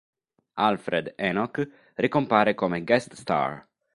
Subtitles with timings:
[0.55, 1.61] Alfred Enoch
[1.93, 3.63] ricompare come guest star.